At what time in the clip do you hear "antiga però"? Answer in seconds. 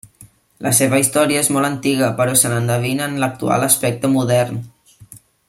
1.69-2.27